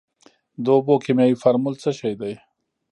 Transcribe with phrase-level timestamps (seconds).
[0.63, 2.33] د اوبو کیمیاوي فارمول څه شی دی.